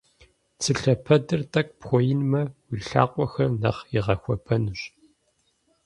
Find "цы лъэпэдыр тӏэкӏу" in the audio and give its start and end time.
0.61-1.75